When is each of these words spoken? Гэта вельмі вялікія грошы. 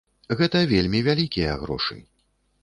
Гэта 0.37 0.61
вельмі 0.71 1.01
вялікія 1.09 1.53
грошы. 1.65 2.01